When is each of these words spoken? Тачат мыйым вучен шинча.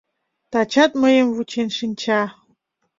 Тачат 0.51 0.91
мыйым 1.01 1.27
вучен 1.35 1.69
шинча. 1.77 2.21